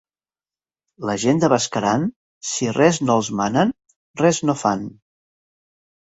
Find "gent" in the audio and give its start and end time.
1.23-1.41